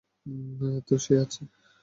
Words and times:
তো 0.87 0.95
সে 1.03 1.13
আছে? 1.23 1.41